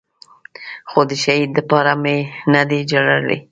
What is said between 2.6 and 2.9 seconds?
دي